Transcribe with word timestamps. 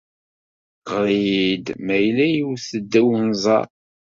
Ɣer-iyi-d 0.91 1.67
ma 1.85 1.95
yella 2.03 2.25
iwet-d 2.39 2.93
wenẓar. 3.05 3.67